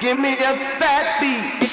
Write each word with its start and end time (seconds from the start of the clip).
Give 0.00 0.18
me 0.18 0.32
a 0.32 0.56
fat 0.56 1.20
beat. 1.20 1.69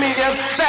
Me 0.00 0.14
the 0.14 0.67